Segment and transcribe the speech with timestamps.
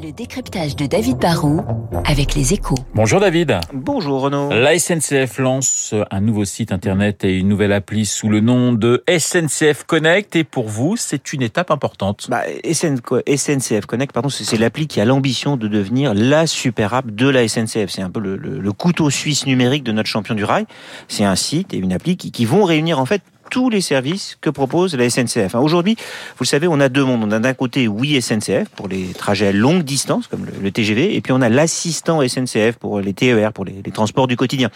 [0.00, 1.60] Le décryptage de David Barrault
[2.06, 2.76] avec les échos.
[2.94, 3.60] Bonjour David.
[3.74, 4.48] Bonjour Renaud.
[4.48, 9.04] La SNCF lance un nouveau site internet et une nouvelle appli sous le nom de
[9.06, 10.34] SNCF Connect.
[10.34, 12.28] Et pour vous, c'est une étape importante.
[12.30, 17.28] Bah, SNCF Connect, pardon, c'est l'appli qui a l'ambition de devenir la super app de
[17.28, 17.90] la SNCF.
[17.90, 20.64] C'est un peu le, le, le, couteau suisse numérique de notre champion du rail.
[21.08, 23.20] C'est un site et une appli qui, qui vont réunir en fait
[23.52, 25.54] tous les services que propose la SNCF.
[25.56, 25.94] Aujourd'hui,
[26.38, 27.22] vous le savez, on a deux mondes.
[27.22, 31.14] On a d'un côté Oui SNCF pour les trajets à longue distance, comme le, TGV,
[31.14, 34.70] et puis on a l'assistant SNCF pour les TER, pour les, transports du quotidien.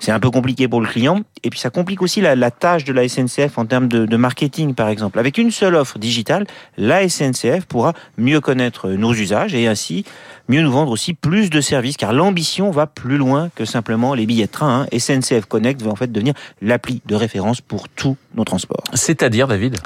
[0.00, 2.92] C'est un peu compliqué pour le client, et puis ça complique aussi la, tâche de
[2.92, 5.18] la SNCF en termes de, marketing, par exemple.
[5.18, 6.46] Avec une seule offre digitale,
[6.76, 10.04] la SNCF pourra mieux connaître nos usages et ainsi
[10.50, 14.26] mieux nous vendre aussi plus de services, car l'ambition va plus loin que simplement les
[14.26, 14.82] billets de train.
[14.92, 14.98] Hein.
[14.98, 18.84] SNCF Connect va en fait devenir l'appli de référence pour tous nos transports.
[18.94, 19.76] C'est-à-dire, David?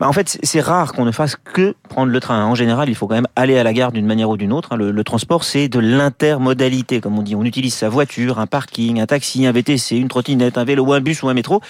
[0.00, 2.44] Bah en fait, c'est rare qu'on ne fasse que prendre le train.
[2.44, 4.76] En général, il faut quand même aller à la gare d'une manière ou d'une autre.
[4.76, 7.36] Le, le transport, c'est de l'intermodalité, comme on dit.
[7.36, 11.00] On utilise sa voiture, un parking, un taxi, un VTC, une trottinette, un vélo, un
[11.00, 11.60] bus ou un métro.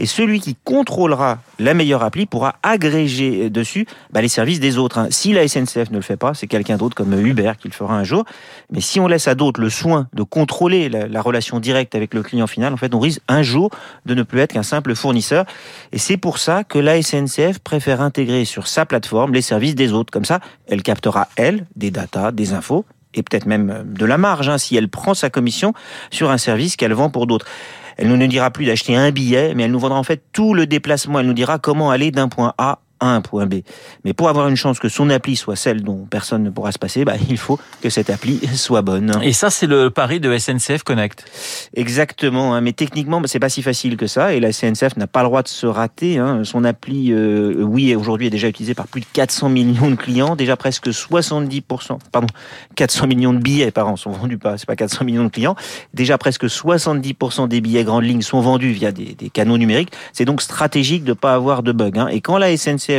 [0.00, 4.96] Et celui qui contrôlera la meilleure appli pourra agréger dessus bah, les services des autres.
[4.96, 5.08] Hein.
[5.10, 7.94] Si la SNCF ne le fait pas, c'est quelqu'un d'autre comme Uber qui le fera
[7.96, 8.24] un jour.
[8.72, 12.14] Mais si on laisse à d'autres le soin de contrôler la, la, relation directe avec
[12.14, 13.68] le client final, en fait, on risque un jour
[14.06, 15.44] de ne plus être qu'un simple fournisseur.
[15.92, 19.92] Et c'est pour ça que la SNCF préfère intégrer sur sa plateforme les services des
[19.92, 20.10] autres.
[20.10, 24.48] Comme ça, elle captera, elle, des datas, des infos et peut-être même de la marge
[24.48, 25.74] hein, si elle prend sa commission
[26.10, 27.46] sur un service qu'elle vend pour d'autres.
[28.00, 30.54] Elle ne nous dira plus d'acheter un billet, mais elle nous vendra en fait tout
[30.54, 31.20] le déplacement.
[31.20, 33.56] Elle nous dira comment aller d'un point A à un point B.
[34.04, 36.78] Mais pour avoir une chance que son appli soit celle dont personne ne pourra se
[36.78, 39.18] passer, bah, il faut que cette appli soit bonne.
[39.22, 41.24] Et ça, c'est le pari de SNCF Connect.
[41.74, 44.34] Exactement, hein, mais techniquement, bah, c'est pas si facile que ça.
[44.34, 46.18] Et la SNCF n'a pas le droit de se rater.
[46.18, 46.42] Hein.
[46.44, 50.36] Son appli, euh, oui, aujourd'hui est déjà utilisée par plus de 400 millions de clients.
[50.36, 52.28] Déjà presque 70%, pardon,
[52.76, 55.56] 400 millions de billets par an sont vendus pas, c'est pas 400 millions de clients.
[55.94, 59.92] Déjà presque 70% des billets grandes lignes sont vendus via des, des canaux numériques.
[60.12, 61.98] C'est donc stratégique de pas avoir de bug.
[61.98, 62.08] Hein.
[62.08, 62.50] Et quand la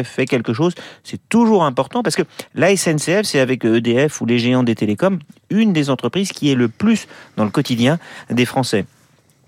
[0.04, 2.24] Fait quelque chose, c'est toujours important parce que
[2.56, 5.20] la SNCF, c'est avec EDF ou les géants des télécoms,
[5.50, 7.08] une des entreprises qui est le plus
[7.38, 8.86] dans le quotidien des Français.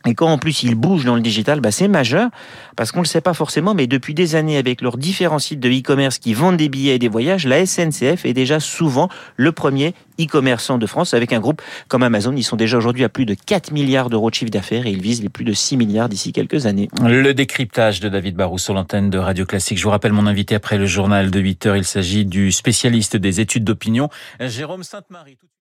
[0.06, 2.30] Et quand en plus ils bougent dans le digital, bah c'est majeur
[2.76, 5.60] parce qu'on ne le sait pas forcément, mais depuis des années avec leurs différents sites
[5.60, 9.52] de e-commerce qui vendent des billets et des voyages, la SNCF est déjà souvent le
[9.52, 12.34] premier e-commerçant de France avec un groupe comme Amazon.
[12.36, 15.02] Ils sont déjà aujourd'hui à plus de 4 milliards d'euros de chiffre d'affaires et ils
[15.02, 16.90] visent les plus de 6 milliards d'ici quelques années.
[17.02, 19.78] Le décryptage de David Barrou sur l'antenne de Radio Classique.
[19.78, 21.78] Je vous rappelle mon invité après le journal de 8 heures.
[21.78, 24.10] Il s'agit du spécialiste des études d'opinion,
[24.40, 25.38] Jérôme Sainte-Marie.